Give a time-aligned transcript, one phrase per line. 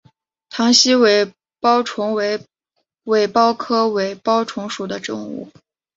[0.49, 1.31] 塘栖尾
[1.61, 2.39] 孢虫为
[3.03, 5.51] 尾孢科尾孢虫属的动物。